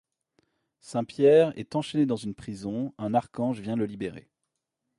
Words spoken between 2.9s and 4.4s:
un archange vient le libérer.